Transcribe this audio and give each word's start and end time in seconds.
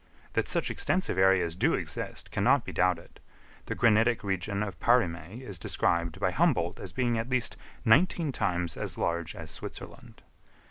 That 0.33 0.47
such 0.47 0.71
extensive 0.71 1.19
areas 1.19 1.55
do 1.55 1.75
exist 1.75 2.31
cannot 2.31 2.65
be 2.65 2.73
doubted: 2.73 3.19
the 3.67 3.75
granitic 3.75 4.23
region 4.23 4.63
of 4.63 4.79
Parime 4.79 5.43
is 5.43 5.59
described 5.59 6.19
by 6.19 6.31
Humboldt 6.31 6.79
as 6.79 6.91
being 6.91 7.19
at 7.19 7.29
least 7.29 7.55
nineteen 7.85 8.31
times 8.31 8.77
as 8.77 8.97
large 8.97 9.35
as 9.35 9.51
Switzerland. 9.51 10.23